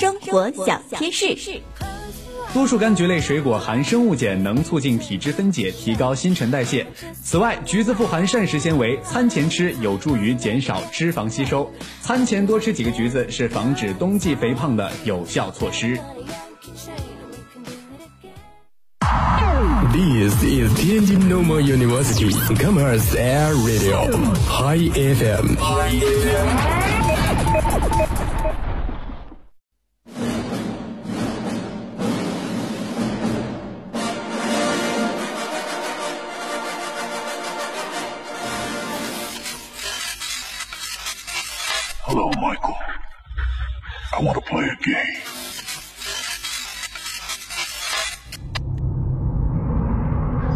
[0.00, 1.60] 生活小贴士。
[2.54, 6.86] 多数柑橘类水果含生物碱，能促进体脂分解，提高新陈代谢。
[7.22, 11.70] 此外，橘子富含膳食纤维，餐前吃有助于减少脂肪吸收。
[12.00, 16.00] 餐前多吃几个橘子是防止冬季肥胖的有效措施。
[19.92, 24.08] This is Tianjin Normal University Commerce Air Radio
[24.48, 25.56] High FM。
[44.20, 45.22] I want to play a game.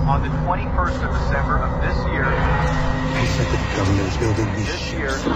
[0.04, 4.54] On the 21st of December of this year, He said that the government is building
[4.56, 4.92] these this ships.
[4.92, 5.34] year,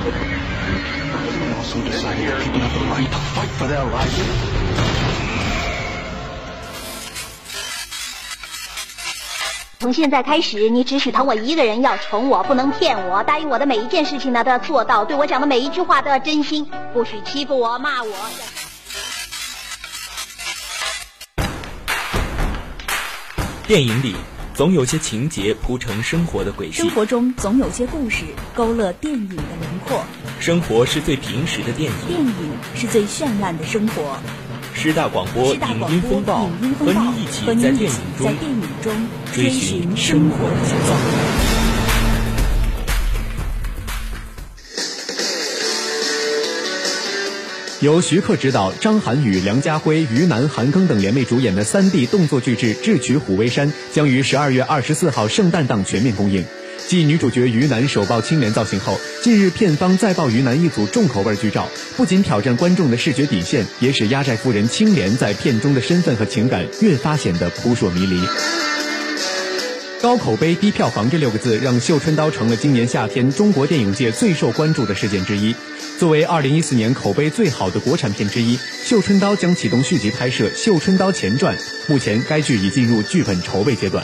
[1.40, 4.57] We also decided that people have the right to fight for their lives.
[9.80, 18.12] 从现在开始，你只许疼我一个人，要宠我，不能骗我，答应我的每一件事情呢都要做到，对我讲的每一句话都要真心，不许欺负我、骂我。
[23.68, 24.16] 电影里
[24.52, 28.24] 总有些情节铺成生活的轨迹生，活中总有些故事
[28.56, 30.02] 勾勒电影的轮廓，
[30.40, 32.18] 生活是最平实的电影电。
[32.18, 32.34] 影
[32.74, 34.18] 是最绚烂的生活。
[34.78, 36.48] 师大广播影音风暴
[36.78, 38.92] 和你一起在电影中在电影中
[39.34, 40.94] 追寻寻生活的节节奏奏。
[47.80, 56.44] 由徐克执导，张涵予、梁家辉、于南、韩庚等联袂主演的 3D 动作巨制《智取虎威山》将于十二月二十四号圣诞档全面公映。
[56.88, 68.18] 继女主角于南首曝青莲造型后，近日片方再曝于南一组重口味剧照，不仅挑战观众的视觉底线，也使压寨夫人青莲在片中的身份和情感越发显得扑朔迷离。
[70.00, 75.54] 高口碑低票房这六个字，让《绣春刀》成了今年夏天中国电影界最受关注的事件之一。
[75.98, 81.54] 作为2014年口碑最好的国产片之一，《绣春刀》将启动续集拍摄《绣春刀前传》，
[81.86, 84.02] 目前该剧已进入剧本筹备阶段。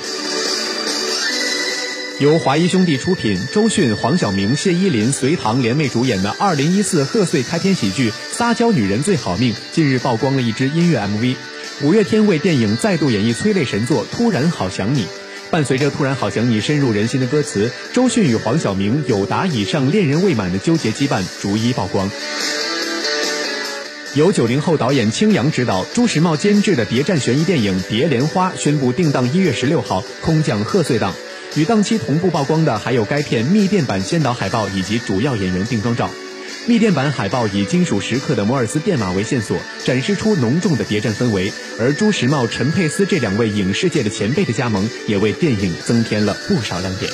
[2.21, 11.35] 由华谊兄弟出品，周迅、黄晓明、谢依霖、隋棠联袂主演的2014贺岁开篇喜剧《撒娇女人最好命》近日曝光了一支音乐 MV。
[11.83, 15.03] 五月天为电影再度演绎催泪神作《突然好想你》。
[15.51, 22.09] 伴随着《突然好想你》深入人心的歌词，周迅与黄晓明有达以上恋人未满的纠结羁绊逐一曝光。
[24.15, 31.13] 由九零后导演青阳执导、朱时茂监制的谍战悬疑电影《蝶莲花》宣布定档一月十六号空降贺岁档。
[31.57, 36.11] 与档期同步曝光的还有该片密电版先导海报以及主要演员定妆照。
[36.67, 41.53] 密电版海报以金属时刻的摩尔斯电码为线索，展示出浓重的谍战氛围。
[41.79, 47.13] 而朱时茂、陈佩斯这两位影视界的前辈的加盟，也为电影增添了不少亮点。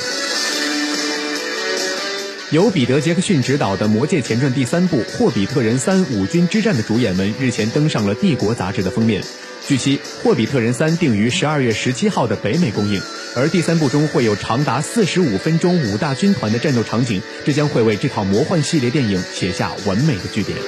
[2.50, 9.22] 由彼得·杰克逊执导的《魔戒前传》第三部《霍比特人三：五军之战》的主演们日前登上了《帝国》杂志的封面。
[9.66, 13.00] 据悉，《霍比特人三》定于十二月十七号的北美公映，
[13.36, 20.58] 而第三部中会有长达四十五分钟五大军团的战斗场景，这将会为这套魔幻系列电影写下完美的句点。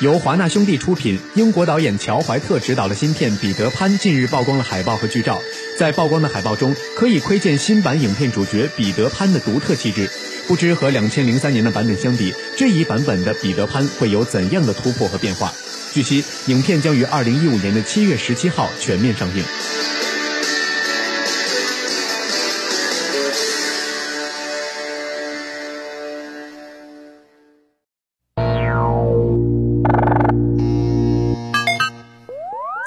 [0.00, 5.40] 由华纳兄弟出品、英国导演乔怀特执导的新片《彼得潘》近日曝光了海报和剧照。
[5.78, 10.10] 在曝光的海报中，可以窥见新版影片主角彼得潘的独特气质。
[10.48, 15.52] 不知和两千零三年的版本相比，这一版本的彼得潘会有怎样的突破和变化？
[15.92, 19.44] 据悉，影片将于二零一五年的七月十七号全面上映。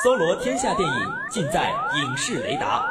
[0.04, 0.96] 搜罗天下电影，
[1.32, 2.86] 尽在影视雷达。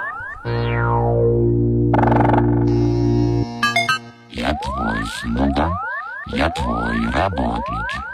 [5.04, 5.70] Присяга,
[6.28, 8.13] я твой работник.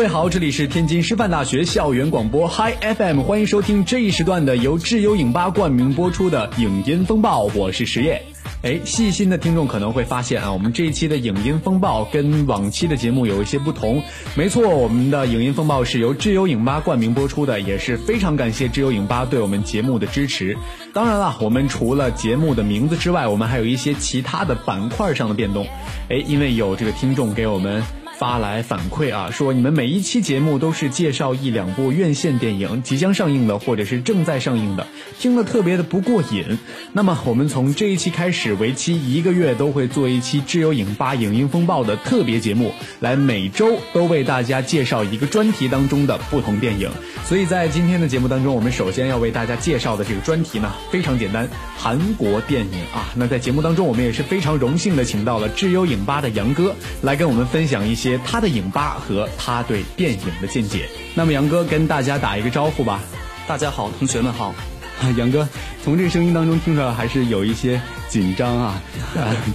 [0.00, 8.22] 各位好，这里是天津师范大学校园广播 Hi FM，欢迎收听这一时段的由智优影吧冠名播出的影音风暴，我是实业。
[8.62, 14.02] 哎，细心的听众可能会发现啊，我们这一期的影音风暴跟往期的节目有一些不同。
[14.34, 20.56] 没错，我们的影音风暴是由智优影吧冠名播出的，也是非常感谢智优影吧对我们节目的支持。
[20.94, 25.66] 当然了，我们除了节目的名字之外，我们还有一些其他的板块上的变动。
[26.08, 27.82] 哎，因为有这个听众给我们。
[28.20, 34.86] 发来反馈啊，说你们每一期节目都是介绍一两部院线电影，即将上映的或者是正在上映的，
[35.18, 36.58] 听了特别的不过瘾。
[36.92, 46.90] 那么我们从这一期开始，为期一个月都会做一期智友影吧影音风暴的特别节目，来每周都为大家介绍一个专题当中的不同电影。
[47.24, 53.08] 所以在今天的节目当中，我们首先要为大家介绍的这个专题呢，非常简单，韩国电影啊。
[53.16, 58.09] 那在节目当中，我们也是非常荣幸的请到了智优影吧的杨哥来跟我们分享一些。
[58.18, 60.88] 他的影吧和他对电影的见解。
[61.14, 63.00] 那么杨哥跟大家打一个招呼吧。
[63.46, 64.54] 大家好，同学们好。
[65.02, 65.48] 啊杨哥，
[65.82, 68.82] 从这个声音当中听出来还是有一些紧张啊。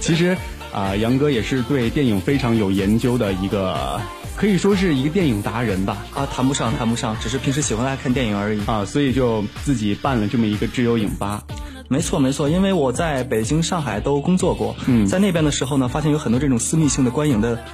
[0.00, 0.36] 其实
[0.72, 4.00] 啊，杨哥也是对电影非常有研究的一个，
[4.36, 5.98] 可以说是一个电影达人吧。
[6.14, 8.60] 啊，谈不上，谈不上，只是平时喜欢爱看电影而已。
[8.66, 11.44] 啊，所以就自己办了这么一个挚友影吧。
[11.88, 14.74] 没错，没错，因为我在北京、上海都工作过。
[14.86, 17.64] 嗯，在那边的时候呢，发现有很多这种私密性的观影的。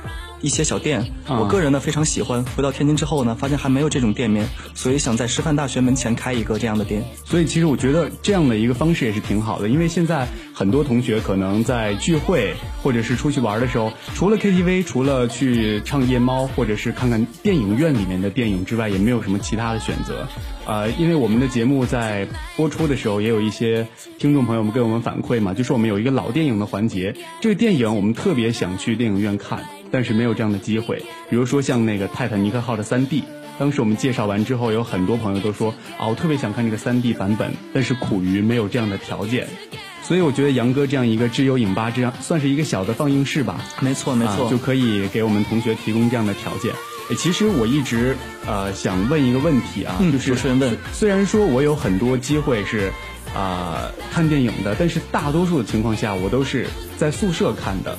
[0.42, 2.44] 一些小店，我个人呢非常喜欢。
[2.56, 7.02] 回到天津之后呢，发现还没有这种店面，所以想在师范大学门前开一个这样的店。
[7.24, 20.26] 所以其实我觉得这样的一个方式也是挺好的，因为现在很多同学可能在聚会或者是出去玩的时候，除了 KTV，除了去唱夜猫或者是看看电影院里面的电影之外，也没有什么其他的选择。
[20.66, 23.86] 呃，因为我们的节目在播出的时候，也有一些
[24.18, 29.64] 听众朋友们给我们反馈嘛，就是我们有一个老电影的环节，这个电影我们特别想去电影院看。
[29.92, 33.22] 但是没有这样的机会，比如说像那个泰坦尼克号的三 D，
[33.58, 39.46] 当时我们介绍完之后，有很多朋友都说啊，我特别想看这个三 D 版本，但是苦于没有这样的条件，
[40.02, 43.60] 所以我觉得杨哥这样一个智友影吧，这样算是一个小的放映室吧。
[43.80, 46.72] 没错没错，就可以给我们同学提供这样的条件。
[47.18, 48.16] 其实我一直
[48.46, 52.90] 呃想问一个问题啊，就是主持人问，虽然说我有很多机会是
[53.34, 56.66] 啊看电影的，但是大多数的情况下我都是
[56.96, 57.98] 在宿舍看的。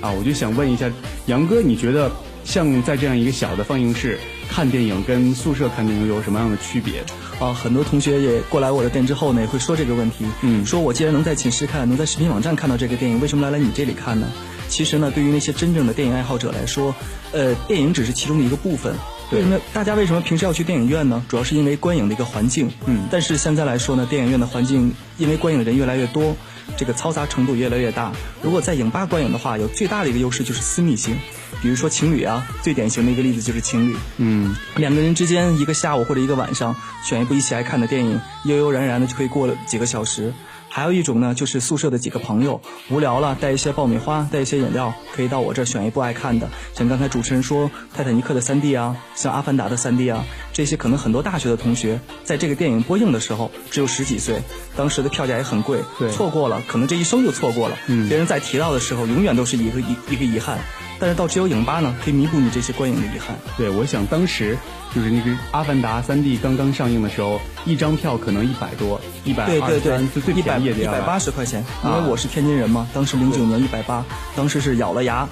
[0.00, 0.90] 啊，我就想问一下，
[1.26, 2.10] 杨哥，你觉得
[2.44, 4.18] 像在这样一个小的放映室
[4.48, 7.04] 看电影，跟宿舍看电影有什么样的区别？
[7.38, 10.24] 啊，很多同学也过来我的店之后呢，也会说这个问题。
[10.42, 14.26] 嗯，说我既然能在寝室看，能在视频网站看到这个电影，为什么来了你这里看呢？
[14.68, 16.94] 其实呢，对于那些真正的电影爱好者来说，
[17.32, 18.94] 呃，电影只是其中的一个部分。
[19.32, 21.22] 为什么大家为什么平时要去电影院呢？
[21.28, 22.68] 主要是因为观影的一个环境。
[22.86, 26.36] 嗯，但是现在来说呢，电影院的环境因为观影的人越来越多。
[26.76, 28.12] 这个嘈杂程度越来越大。
[28.42, 31.16] 如果在影吧观影的话，有最大的一个优势就是私密性。
[31.60, 33.96] 比如说情侣啊，最典型的一个例子就是情侣。
[34.18, 36.74] 嗯，两个人之间一个下午或者一个晚上，
[37.04, 40.32] 选一部一起爱看的电影，悠悠然然的就可以过了几个小时。
[40.72, 46.48] 还有一种呢，就是宿舍的几个朋友无聊了，带一些爆米花，带一些饮料，可以到我这儿选一部爱看的。
[46.74, 54.42] 像刚才主持人说《泰坦尼克》的 3D 啊，像《阿凡达》的 3D 啊，这些可能很多大学的同学在这个电影播映的时候只有十几岁，
[54.76, 55.80] 当时的票价也很贵，
[56.12, 57.76] 错过了，可能这一生就错过了。
[58.08, 60.58] 别人在提到的时候，永远都是一个一一个遗憾。
[61.00, 63.34] 但是到只有影吧呢，可以弥补你这些观影的遗憾。
[63.56, 64.58] 对，我想当时
[64.94, 71.64] 就是那个《阿凡达》三 D 刚刚上映的时候，一张票可能一百多，一百对对对，一百，一百八十块钱。
[71.84, 75.28] 因为我是天津人嘛，当时零九年一百八，当时是咬了牙，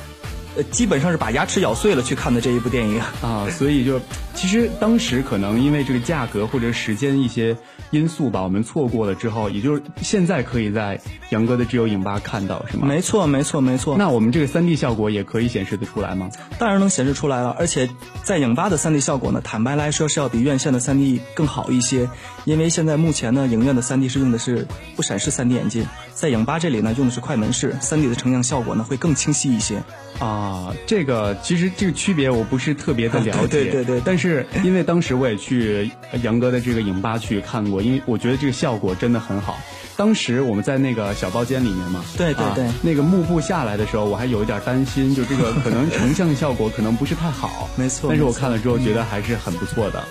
[0.59, 3.49] 呃，基本上是把牙齿咬碎了去看的这一部电影 啊。
[3.51, 3.99] 所以就
[4.35, 7.57] 其实当时可能因为这个价格或者时间一些。
[7.91, 11.01] 因素吧我们错过了之后，也就是现在可以在
[11.31, 12.87] 杨哥的只有影吧看到，是吗？
[12.87, 13.97] 没错，没错，没错。
[13.97, 16.29] 那我们这个三 D 效果也可以显示得出来吗？
[16.59, 17.89] 当然能显示出来了，而且
[18.23, 22.11] 在影吧的三 D 效果呢，坦白来说是要比院线的三 D 更好一些，
[22.45, 29.83] 因为现在目前呢，影院的三 D 是用的是不闪示三 D 眼镜，在影吧这里呢用的是快门式，三 D 的成像效果呢会更清晰一些。
[30.19, 30.48] 啊，
[30.87, 34.01] 这个其实这个区别我不是特别的了解， 对对对。
[34.05, 35.91] 但是因为当时我也去
[36.23, 37.83] 杨哥的这个影吧去看过。
[37.83, 39.59] 因为我觉得这个效果真的很好。
[39.97, 47.69] 当时我们在那个小包间里面嘛，对对对，那个幕布下来的时候，我还有一点担心，就这个可能成像效果可能不是太好。
[47.75, 50.05] 没错，但是我看了之后觉得还是很不错的。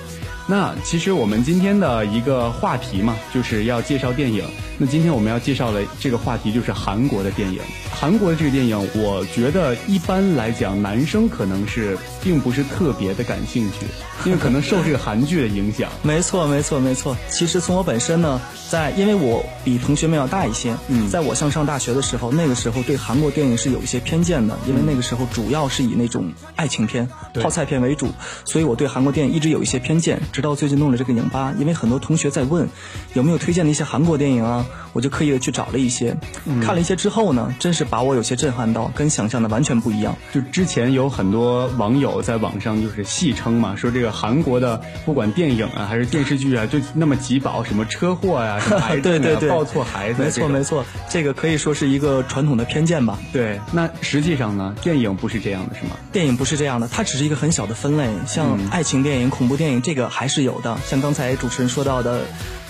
[0.49, 4.43] 那其实我们今天的一个话题嘛，就是要介绍电影。
[4.79, 7.59] 那今天我们要介绍的这个话题就是韩国的电影。
[7.91, 13.85] 韩国的这个电影，我觉得一般来讲，男生可能是并不是特别的感兴趣，
[14.23, 15.89] 因为可能受这个韩剧的影响。
[16.03, 17.17] 没错，没错，没错。
[17.29, 18.39] 其实从我本身呢，
[18.69, 27.09] 在因为我比同学们要大一些，嗯，在我上上大学的时候，那个时候对韩国电影是有一些偏见的，因为那个时候主要是以那种爱情片、
[27.41, 28.07] 泡菜片为主，
[28.45, 30.21] 所以我对韩国电影一直有一些偏见。
[30.37, 32.69] 直到最近弄了这个影吧，因为很多同学在问
[33.15, 34.63] 有没有推荐的一些韩国电影啊，
[34.93, 36.15] 我就刻意的去找了一些，
[36.61, 40.15] 看了一些之后呢，真是把我有些震撼到，跟想象的完全不一样。
[40.31, 53.17] 就之前有很多网友在网上就是戏称嘛，说这个韩国的不管电影啊还是电视剧啊，就那么几宝，什么车祸呀、什么 癌症对对抱错孩子，没错没错，这个可以说是一个传统的偏见吧。
[53.33, 55.95] 对，那实际上呢，电影不是这样的，是吗？
[56.11, 62.21] 电影不是这样的，它只是一个很小的分类，像爱情电影、恐怖电影这个还是有的，像刚才主持人说到的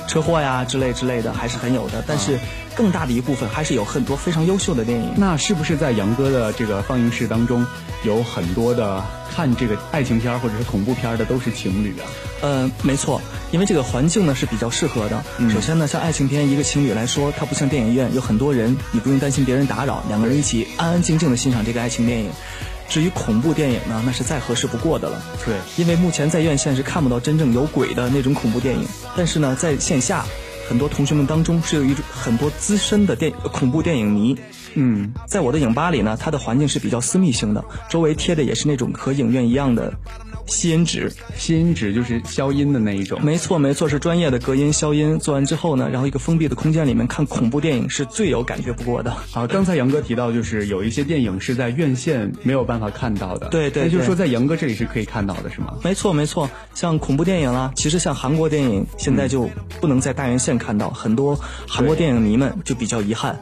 [0.07, 2.39] 车祸呀之类之类的还是很有的，但是
[2.75, 5.13] 更大的一部分还是有很多非常优秀的电影。
[5.17, 7.65] 那是不是在杨哥的这个放映室当中，
[8.03, 9.03] 有很多的
[9.35, 12.05] 看这个爱情片或者是恐怖片的都是情侣啊？
[12.41, 13.21] 呃，没错，
[13.51, 15.23] 因为这个环境呢是比较适合的。
[15.49, 22.29] 首先呢，像爱情片，一个情侣来说，它不像电影院有很多人，你不用担心别人打扰，两个人一起安安静静的欣赏这个爱情电影。
[22.89, 25.21] 至于恐怖电影呢，那是再合适不过的了。
[25.45, 30.25] 对，因为目前在院线是看不到真正有鬼的那种恐怖电影，但是呢，在线下，
[30.69, 34.37] 很多同学们当中是有一种很多资深的电恐怖电影迷。
[34.75, 39.93] 嗯，在我的影吧里呢，它的环境是比较私密性的，周围贴的也是那种和影院一样的
[40.47, 41.11] 吸音纸。
[41.35, 43.19] 吸音纸就是消音的那一种。
[43.23, 45.19] 没错，没错，是专业的隔音消音。
[45.19, 49.11] 做完之后呢，然后一个封闭的空间里面看恐怖电影是最有感觉不过的。
[49.31, 53.47] 好，刚才杨哥提到，就是有一些电影是在院线没有办法看到的。
[53.49, 55.75] 对对那就是说在杨哥这里是可以看到的，是吗？
[55.83, 56.49] 没错，没错。
[56.73, 59.49] 像恐怖电影啦，其实像韩国电影现在就
[59.81, 63.37] 不能在大院线看到，很多韩国电影迷们就比较遗憾。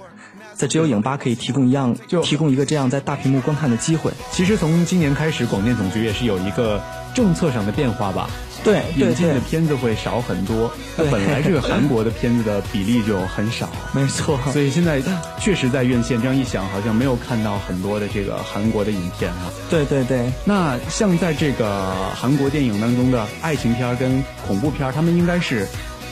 [0.56, 4.12] 在只有影吧可以提供一样，就提供一个这样在大屏幕观看的机会。
[4.32, 6.82] 其实从今年开始，广电总局也是有一个
[7.14, 8.30] 政策上的变化吧。
[8.64, 10.72] 对对引进的，片子会少很多。
[10.98, 14.40] 那本来这个韩国的片子的比例就很少， 没错。
[14.52, 15.00] 所以现在
[15.40, 19.52] 确实在院线这样一想，好像没有看到很多的这个韩国的影片啊。
[19.70, 25.68] 对对对，那像在这个韩国电影当中的爱情片儿跟恐怖片儿，他们应该是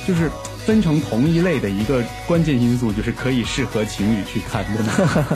[0.08, 0.30] 就是
[0.66, 4.80] 分成同一类的一个关键因素，就是可以适合情侣去看的。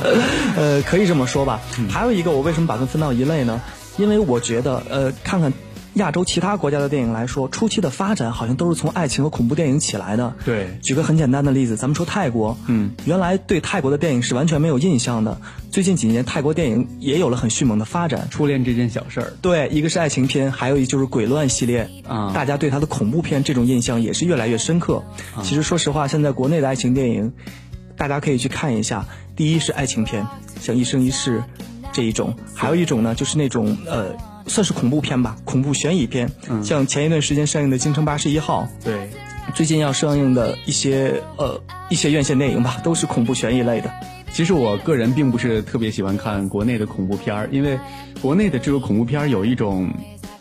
[0.56, 1.60] 呃，可以这么说吧。
[1.90, 3.62] 还有一个，我为什么把它分到一类呢？
[3.98, 5.52] 因为我觉得，呃，看看
[5.98, 10.36] 亚洲其他国家的电影来说，初期的发展好像都是从爱情和恐怖电影起来的。
[10.46, 15.40] 对举个很简单的例子，咱们说泰国，嗯，原来对泰国的电影是完全没有印象的。
[15.72, 18.28] 最近几年，泰国电影也有了很迅猛的发展。
[18.32, 25.04] 初恋这件小事儿，对，一个是爱情片，还有一就是鬼乱系列啊大家对它的恐怖片这种印象也是越来越深刻。
[25.44, 27.34] 其实说实话，现在国内的爱情电影，
[27.96, 29.06] 大家可以去看一下。
[29.36, 30.26] 第一是爱情片，
[30.60, 31.40] 像《一生一世》
[31.98, 36.30] 这一种，还有一种呢就是那种呃，算是恐怖片吧，恐怖悬疑片，
[36.64, 39.10] 像前一段时间上映的《京城八十一号》，对，
[39.56, 43.92] 最近要上映的一些呃一些院线电影吧，都是恐怖悬疑类的。
[44.32, 47.80] 其实我个人并不是特别喜欢看国内的恐怖片儿，因为
[48.22, 49.90] 国内的这个恐怖片儿有一种。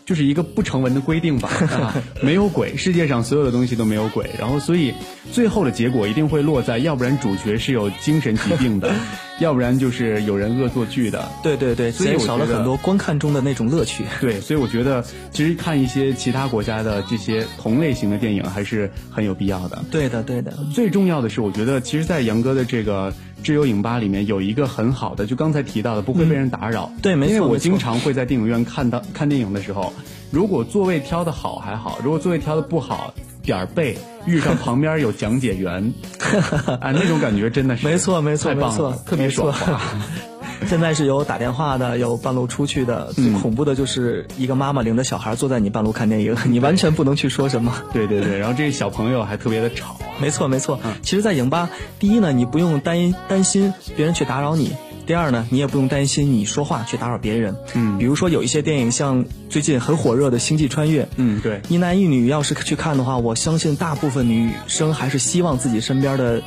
[0.07, 4.93] 就是一个不成文的规定吧，啊， 没有鬼，世界上所有的东西都没有鬼，然后所以
[5.33, 8.89] 最后的结果一定会落在，要不然主角是有精神疾病的，
[9.41, 14.05] 要不然就是有人恶作剧的，对对对，所以少了很多观看中的那种乐趣。
[14.21, 19.83] 对，所以我觉得其实看一些其他国家的这些同类型的电影还是很有必要的。
[19.91, 23.13] 对的对的，最重要的是，我觉得其实，在杨哥的这个
[23.43, 26.91] 挚友影吧里面有一个很好的，就刚才提到的，不会被人打扰。
[27.01, 29.93] 对没错因为我经常会在电影院看到看电影的时候，
[30.31, 35.93] 如果座位挑的好还好，如果座位挑的不好，点儿背遇上旁边有讲解员，
[36.81, 39.73] 啊，那种感觉真的是没错没错太棒没错了，特别爽快。
[40.69, 43.13] 现在是有打电话的，有半路出去的。
[43.13, 47.73] 最恐怖的就是一个妈妈领着小孩坐在你半路看电影， 你完全不能去说什么。
[47.93, 50.19] 对对对，然后这些小朋友还特别的吵啊。
[50.19, 51.69] 没错没错，其实，在影吧，
[51.99, 54.71] 第一呢，你不用担担心别人去打扰你；
[55.05, 57.55] 第二呢，你也不用担心你说话去打扰别人。
[57.75, 66.41] 嗯比如说有一些电影，像最近很火热的《星际穿越》，嗯，对，一男一女要是去看的话，我相信大部分女生还是希望自己身边的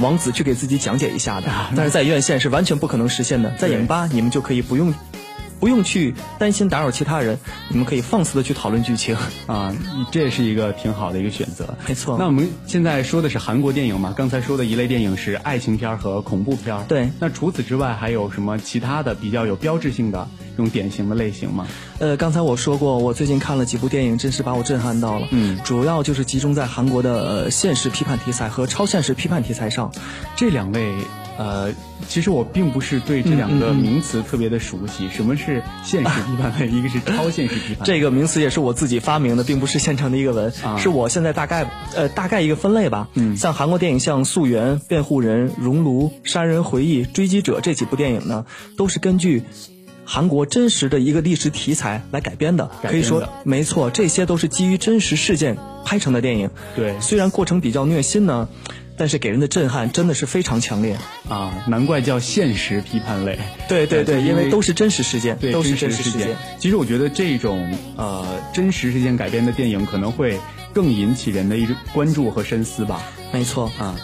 [0.00, 1.48] 王子去给自己讲解一下的。
[1.76, 4.94] 但是在院线是完全不可能实现的，在影吧你们就可以不用
[5.60, 7.36] 不用去担心打扰其他人，
[7.68, 9.16] 你们可以放肆的去讨论剧情。
[9.46, 9.74] 啊，
[10.12, 11.76] 这也是一个挺好的一个选择。
[11.88, 14.14] 没错那我们现在说的是韩国电影嘛？
[14.16, 16.84] 刚才说的一类电影是爱情片儿和恐怖片儿。
[16.86, 21.66] 对那除此之外还有什么其他的比较有标志性的这种典型的类型吗？
[21.98, 25.26] 呃，刚才我说过，我最近看了几部电影，真是把我震撼到了。
[25.30, 29.90] 嗯主要就是集中在韩国的呃现实批判题材和超现实批判题材上。
[30.36, 30.92] 这两位，
[31.38, 31.72] 呃，
[32.08, 35.08] 其实我并不是对这两个名词特别的熟悉。
[35.08, 36.68] 什么是现实批判类？
[36.70, 37.84] 一个是超现实批判。
[37.84, 43.08] 这个名词也是我自己发明的，并不是现成的一个文，啊是我现在大概呃大概一个分类吧。
[43.14, 48.44] 嗯像韩国电影像《溯源》《辩护人》《熔炉》《杀人回忆》《追击者》这几部电影呢，
[48.76, 49.42] 都是根据
[50.10, 56.48] 韩国真实的一个历史题材来改编的，可以说没错，这些都是基于真实事件拍成的电影。
[56.74, 58.48] 对虽然过程比较虐心呢，
[58.96, 60.96] 但是给人的震撼真的是非常强烈。
[61.28, 63.38] 啊，难怪叫现实批判类。
[63.68, 66.38] 对对对，因为都是真实事件，对都是真实事件。。
[66.58, 68.24] 其实我觉得这种呃
[68.54, 70.40] 真实事件改编的电影可能会
[70.72, 73.02] 更引起人的一种关注和深思吧。
[73.30, 73.94] 没错，啊，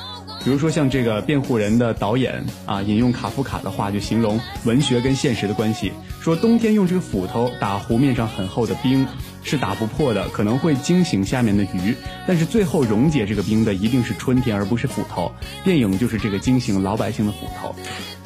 [0.45, 9.07] 比如说像这个辩护人的导演啊，引用卡夫卡的话就形容文学跟现实的关系，说冬天用这个斧头打湖面上很厚的冰
[9.43, 11.97] 是打不破的，可能会惊醒下面的鱼，
[12.27, 15.33] 但是最后溶解这个冰的一定是春天，而不是斧头。
[15.65, 17.75] 电影就是这个惊醒老百姓的斧头。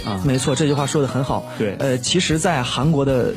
[0.04, 1.44] 啊，没错，这句话说的很好。
[1.58, 3.34] 对呃，其实，在韩国的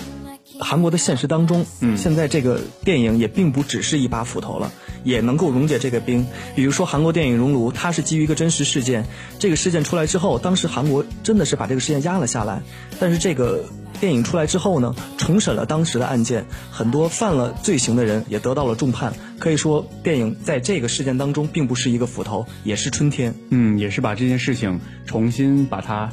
[0.62, 4.72] 韩国的现实当中，嗯现在这个电影也并不只是一把斧头了，
[5.03, 6.25] 也能够溶解这个冰。
[6.56, 9.06] 比如说韩国电影《熔炉》，它是基于一个真实事件，
[9.39, 12.62] 这个事件出来之后，当时韩国真的是把这个事件压了下来，
[13.00, 13.65] 但是这个。
[14.00, 19.13] 电影出来之后呢，重审了当时的案件，很多犯了罪行的人也得到了重判。
[19.38, 23.36] 可以说，电影在这个事件当中并不是一个斧头，也是春天。
[23.50, 26.12] 嗯，也是把这件事情重新把它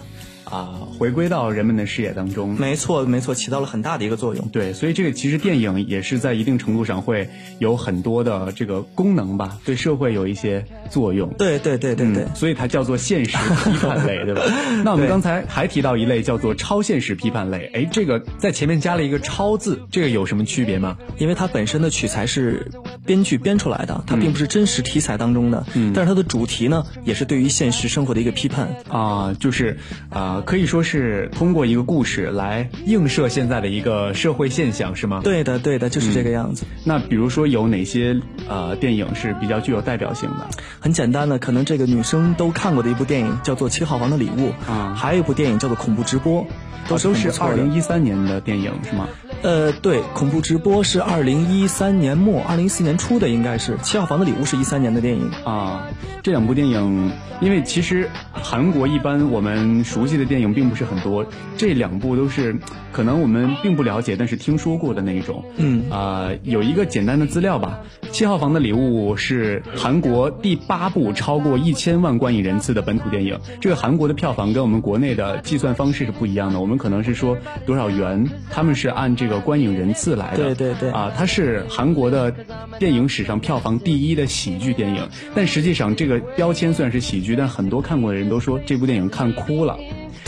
[0.51, 2.55] 啊回归到人们的视野当中。
[2.55, 4.49] 没错，没错，起到了很大的一个作用。
[4.49, 7.29] 对，所以这个其实电影也是在一定程度上会
[7.59, 11.33] 有很多的这个功能吧，对社会有一些作用。
[11.39, 12.25] 对对对对对。
[12.25, 14.43] 嗯，所以它叫做现实批判类，对吧？
[14.85, 20.97] 那我们刚才还提到一类叫做超现实批判类，哎，这个在前面加了一个“超”字，这个有什么区别吗？
[21.19, 22.71] 因为它本身的取材是
[23.05, 28.69] 编剧编出来的，它并不是真实题材当中的，嗯但是它的主题呢，也是对于现实生活的一个批判。
[28.89, 29.79] 啊、就是
[30.09, 35.21] 啊、可以说是通过一个故事来映射现在的一个社会现象，是吗？。
[35.23, 36.65] 对的，对的，就是这个样子。
[36.85, 38.17] 那比如说有哪些
[38.49, 40.49] 呃电影是比较具有代表性的？
[40.81, 46.43] 很简单的，可能这个女生都看过的一部电影叫做《七号房的礼物》啊还有一部电影叫做《恐怖直播》，
[46.89, 49.09] 都是二零一三年的电影是吗？
[49.43, 55.31] 呃，对，恐怖直播是二零一三年末、二零一四年初的，应该是《七号房的礼物》是一三年的电影。
[55.45, 55.87] 啊，
[56.23, 61.25] 这两部电影，因为其实韩国一般我们熟悉的电影并不是很多，
[61.57, 62.57] 这两部都是
[62.91, 65.45] 可能我们并不了解，但是听说过的那一种。
[65.57, 67.81] 嗯啊、有一个简单的资料吧，
[68.11, 73.39] 《七号房的礼物》是韩国第八部超过一千万观影人次的本土电影。
[73.61, 80.37] 这个韩国的票房跟我们国内的计算方式是不一样的，我们可能是说多少元，他们是按这个观影人次来的。
[80.37, 82.33] 对对对啊，它是韩国的
[82.79, 89.77] 电影史上票房第一的喜剧电影，但实际上这个标签虽然是喜剧，但很多看过的人都说这部电影看哭了。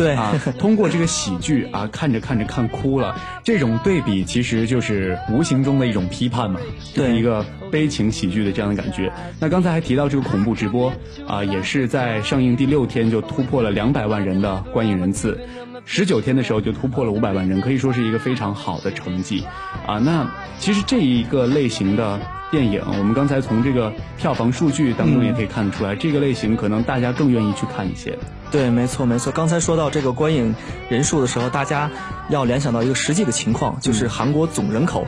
[0.01, 6.59] 对啊，通过这个喜剧啊，看着看着看哭了，这种对比其实就是无形中的一种批判嘛，
[6.95, 9.13] 就是对一个悲情喜剧的这样的感觉。
[9.39, 10.91] 那刚才还提到这个恐怖直播
[11.29, 15.39] 啊，也是在上映第六天就突破了两百万人的观影人次。
[15.85, 19.45] 十九天的时候就突破了五百万人，可以说是一个非常好的成绩，
[19.87, 22.19] 啊，那其实这一个类型的
[22.51, 28.17] 电影，我们刚才从这个票房数据当中也可以看得出来，这个类型可能大家更愿意去看一些。
[28.51, 29.33] 对，没错没错。
[29.33, 30.55] 刚才说到这个观影
[30.89, 31.91] 人数的时候，大家
[32.29, 35.07] 要联想到一个实际的情况，就是韩国总人口。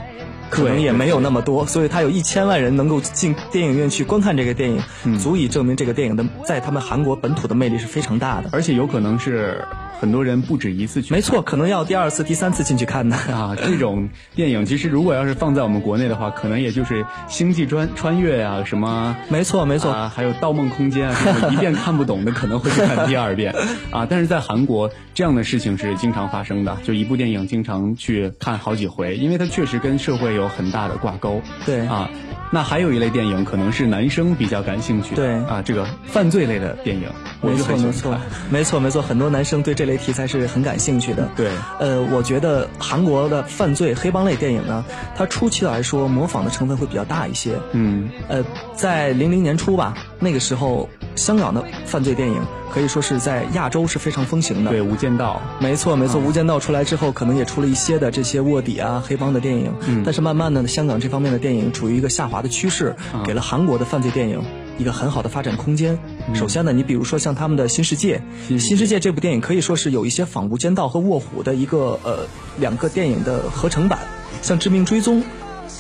[0.51, 8.51] 可能也没有那么多，所以他有一千万人能够进电影院去观看这个电影，足以证明这个电影的在他们韩国本土的魅力是非常大的。
[8.53, 9.65] 而且有可能是
[10.03, 11.15] 很多人不止一次去。
[11.15, 13.55] 没错，可能要第二次、第三次进去看的 啊。
[13.57, 23.55] 这种电影其实如果要是放在我们国内的话，可能也就是《星际穿穿越》啊，什么没错没错、啊，还有《盗梦空间》啊，什么一遍看不懂的可能会去看第二遍
[23.93, 24.05] 啊。
[24.11, 31.41] 但是在韩国这样的事情是经常发生的，就一部电影经常去看好几回，因为它确实跟社会有很大的挂钩。
[31.65, 32.11] 对啊，
[32.51, 37.09] 那还有一类电影可能是男生比较感兴趣的，对啊，这个犯罪类的电影，
[37.41, 38.19] 没错没错
[38.51, 41.29] 没错没错，很多男生对这类题材是很感兴趣的。
[41.37, 44.85] 对，呃，我觉得韩国的犯罪黑帮类电影呢，
[45.17, 47.53] 它初期来说模仿的成分会比较大一些。
[47.73, 52.41] 嗯，呃，在零零年初吧，那个时候香港的犯罪电影
[52.73, 54.71] 可以说是在亚洲是非常风行的。
[54.71, 55.41] 对，《无间道》。
[55.63, 59.73] 没错没错，无间道》出来之后，可能也出了一些的这些卧底啊、黑帮的电影。
[59.87, 64.43] 嗯，但是慢慢的，香港这方面的电影处于一个下滑的趋势，啊、给了韩国的犯罪电影
[64.79, 65.99] 一个很好的发展空间。
[66.29, 68.23] 嗯、首先呢，你比如说像他们的《新世界》，
[68.59, 72.27] 《新世界》这部电影可以说是有一些仿《无间道》和《卧虎》的一个呃
[72.59, 73.99] 两个电影的合成版，
[74.43, 75.21] 像《致命追踪》。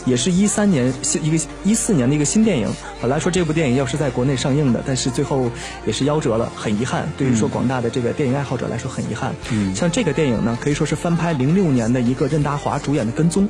[0.04, 2.68] 也是一三年新一个一四年的一个新电影。
[3.00, 5.50] 本来说这部电影要是在国内上映的，但是最后
[5.86, 7.08] 也是夭折了，很遗憾。
[7.16, 9.34] 对于说广大的这个电影爱好者来说，很遗憾。
[9.50, 13.44] 嗯像这个电影呢，可以说是翻拍零六年的一个任达华主演的《跟踪》。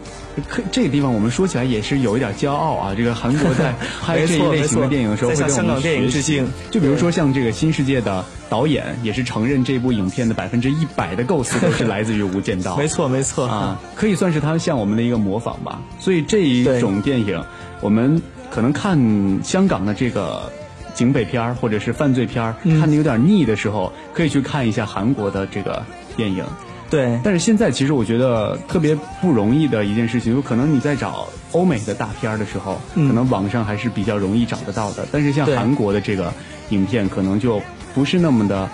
[0.48, 2.94] 可这个地方我们说起来也是有一点骄傲啊！
[2.96, 12.74] 这个韩国在 拍没这一类型的电影的时候，会在向香港电影致敬就比如说像这个《新世界》的导演也是承认这部影片的百分之一百的构思都是来自于《无间道》。
[12.80, 15.80] 没错没错啊，可以算是他向我们的一个模仿吧。
[15.98, 17.42] 所以这一种电影，
[17.80, 18.98] 我们可能看
[19.42, 20.50] 香港的这个
[20.94, 25.82] 警匪片儿或者是犯罪片儿，嗯看的有点腻的时候，可以去看一下韩国的这个
[26.16, 26.44] 电影。
[26.90, 35.06] 对，但是现在其实我觉得特别不容易的一件事情，有可能你在找欧美的大片儿的时候，嗯可能网上还是比较容易找得到的。
[35.10, 36.30] 但是像韩国的这个
[36.68, 37.62] 影片，可能就
[37.94, 38.68] 不是那么的，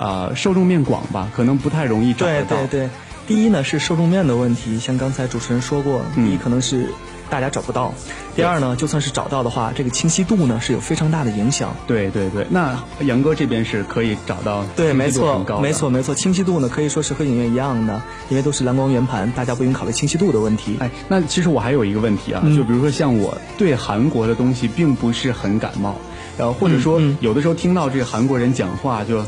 [0.00, 2.56] 呃，受众面广吧，可能不太容易找对得到。
[2.66, 2.88] 对对，
[3.30, 6.88] 第一呢是受众面的问题，像刚才主持人说过，嗯第一可能是
[7.30, 7.94] 大家找不到，
[8.34, 11.72] 第二呢，就算是找到的话，这个清晰度呢是有非常大的影响。
[11.86, 15.88] 对对对，那杨哥这边是可以找到对，没错没错，。
[15.88, 20.78] 没错，清晰度呢可以说是和影院一样的，因为都是蓝光圆盘，大家不用考虑清晰度的问题。
[20.80, 25.94] 哎，那其实我还有一个问题啊，嗯就比如说像我对韩国的东西并不是很感冒，
[26.38, 29.22] 然后或者说有的时候听到这个韩国人讲话就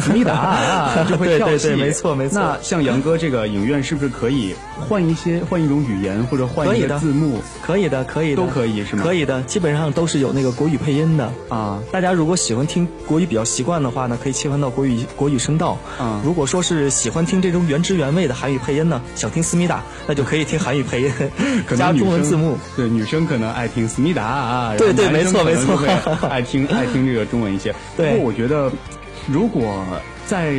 [0.00, 1.68] 思密达啊，就会跳戏。
[1.68, 9.02] 对对对没错没错那像杨哥这个影院是不是可以换一些换一种语言或者换一个字幕可以的，可以的，都可以是吗？
[9.04, 11.32] 可以的，基本上都是有那个国语配音的。
[11.48, 11.80] 啊。
[11.92, 15.78] 大家如果喜欢听国语比较习惯的话呢，可以切换到国语国语声道。
[16.00, 21.12] 嗯如果说是喜欢听这种原汁原味的韩语配音呢，想听思密达，那就可以听韩语配音，
[21.76, 22.58] 加中文字幕。
[22.76, 25.78] 对女生可能爱听思密达啊，对对没错没错
[26.28, 27.74] 爱听爱听这个中文一些。
[27.96, 28.12] 对。
[28.12, 28.70] 不过我觉得，
[29.26, 29.84] 如果
[30.26, 30.52] 在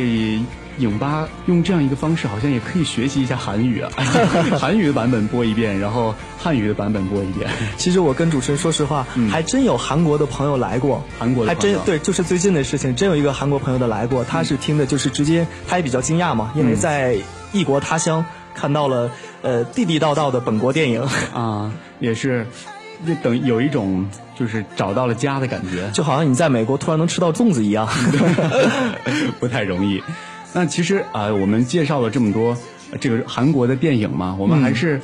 [0.78, 3.90] 影吧用这样一个方式，好像也可以学习一下韩语啊，
[4.58, 7.50] 韩语的版本播一遍，然后汉语的版本播一遍。
[7.76, 11.76] 其实我跟主持人说实话，还真有韩国的朋友来过，嗯韩国的还朋友。
[11.76, 17.16] 真对，就是最近的事情，真有一个韩国朋友的来过，他是听的就是直接，他也比较惊讶嘛，因为在
[17.52, 18.24] 异国他乡
[18.54, 19.10] 看到了
[19.42, 22.46] 呃地地道道的本国电影，啊，也是，
[23.06, 24.08] 就等有一种
[24.40, 27.86] 就是找到了家的感觉，就好像你在美国突然能吃到粽子一样。
[29.38, 30.02] 不太容易。
[30.54, 32.56] 那其实啊、我们介绍了这么多
[32.90, 35.00] 呃这个韩国的电影嘛，我们还是、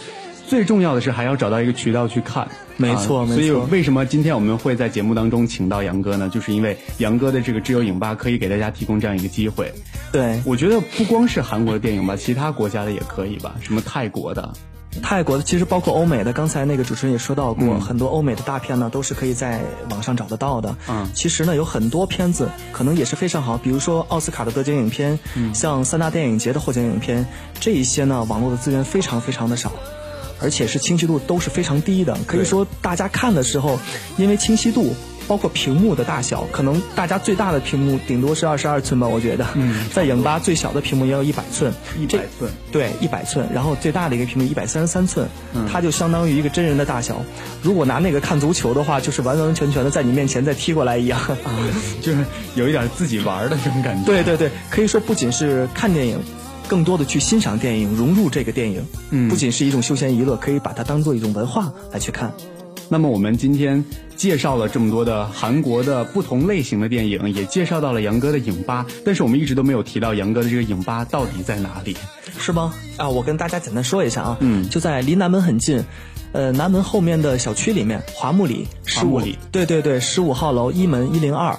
[0.49, 2.49] 最重要的是还要找到一个渠道去看。
[2.79, 6.29] 没错啊没错所以为什么今天我们会在节目当中请到杨哥呢？
[6.29, 9.73] 就是因为杨哥的这个挚友影吧可以给大家提供这样一个机会。
[10.13, 14.53] 对，我觉得不光是韩国的电影吧，其他国家的也可以吧，什么泰国的，
[15.03, 20.77] 泰国的其实包括欧美的，刚才那个主持人也说到过，嗯很多欧美的大片呢都是可以在网上找得到的。
[20.89, 27.27] 嗯其实呢有很多片子可能也是非常好，比如说奥斯卡的得奖影片，嗯像三大电影节的获奖影片，
[27.61, 29.73] 这一些呢网络的资源非常非常的少。
[30.39, 33.79] 而且是清晰度都是非常低的，可以说大家看的时候，
[34.19, 34.95] 因为清晰度，
[35.27, 47.21] 包括屏幕的大小，可能大家最大的屏幕顶多是二十二寸吧，我觉得，嗯在影吧最小的屏幕也有一百寸，一百寸对，一百寸，然后最大的一个屏幕一百三十三寸，嗯它就相当于一个真人的大小。
[47.63, 51.21] 如果拿那个看足球的话，就是完完全全的在你面前再踢过来一样。
[52.01, 54.05] 就是有一点自己玩的这种感觉。
[54.07, 56.19] 对对对，可以说不仅是看电影，
[56.69, 62.33] 更多的去欣赏电影，融入这个电影，嗯不仅是一种休闲娱乐，可以把它当做一种文化来去看。
[62.89, 63.85] 那么我们今天
[64.17, 71.97] 介绍了这么多的韩国的不同类型的电影，也介绍到了杨哥的影吧，但是我们一直都没有提到杨哥的这个影吧到底在哪里。
[72.39, 72.73] 是吗？
[72.97, 75.83] 啊，我跟大家简单说一下啊，嗯就在离南门很近，
[76.33, 81.59] 呃，南门后面的小区里面，华木里十五华木里，对对对，十五号楼一门一零二。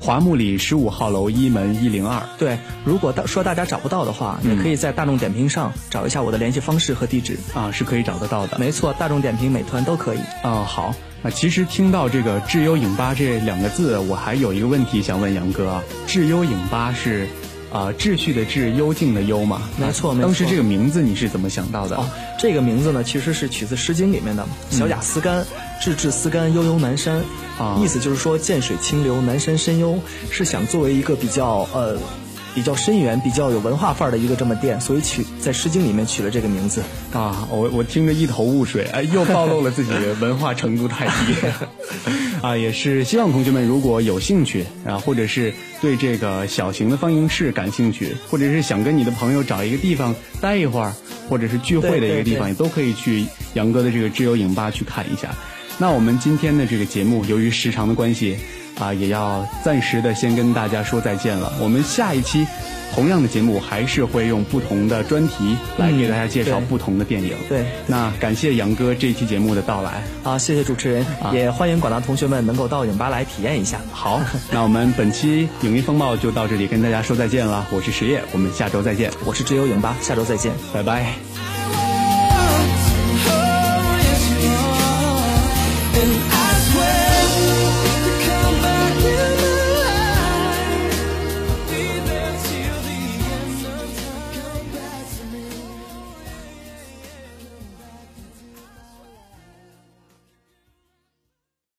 [0.00, 2.22] 华木里十五号楼一门一零二。
[2.38, 7.38] 对，如果大说大家找不到的话，嗯也可以在大众点评上找一下我的联系方式和地址。
[7.54, 8.58] 啊，是可以找得到的。
[8.58, 10.18] 没错，大众点评、美团都可以。
[10.42, 10.94] 啊，好。
[11.20, 15.82] 啊，其实听到这个“智优影吧”这两个字，我还有一个问题想问杨哥啊。
[16.06, 17.26] 智优影吧是
[17.70, 19.62] 啊、秩序的秩，幽静的幽嘛？
[19.78, 21.96] 没错没错当时这个名字你是怎么想到的？
[21.96, 25.44] 哦，这个名字呢，其实是取自《诗经》里面的“小雅思干，
[25.80, 27.22] 志志思干，悠悠南山”，
[27.58, 29.98] 啊意思就是说涧水清流，南山深幽，
[30.30, 31.98] 是想作为一个比较呃。
[32.58, 36.82] 比较深远、比较有文化范儿的一个这么店，所以取在《诗经》里面取了这个名字。
[37.12, 41.36] 啊，我我听着一头雾水，哎，又暴露了自己 文化程度太低。
[42.42, 50.92] 啊，也是希望同学们如果有兴趣啊，或者是对这个小型的放映室感兴趣，或者是想跟你的朋友找一个地方待一会儿，
[51.28, 55.32] 或者是聚会的一个地方，也都可以去杨哥的这个挚友影吧去看一下。
[55.78, 58.36] 那我们今天的这个节目，由于时长的关系，
[58.78, 61.52] 啊，也要暂时的先跟大家说再见了。
[61.60, 62.46] 我们下一期
[62.94, 67.36] 同样的节目还是会用不同的专题来给大家介绍不同的电影。
[67.48, 70.02] 对那感谢杨哥这一期节目的到来。
[70.22, 73.78] 啊，谢谢主持人，也欢迎广大同学们能够到影吧来体验一下。
[73.92, 74.20] 好，
[74.52, 77.66] 那我们本期影迷风暴就到这里，跟大家说再见了。
[77.70, 80.52] 我是石业，我们下周再见，我是只有影吧，下周再见。
[80.72, 81.37] 拜拜。